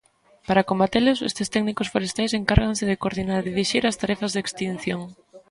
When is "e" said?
3.43-3.49